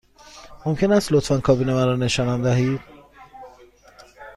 [0.65, 2.81] ممکن است لطفاً کابین مرا نشانم دهید؟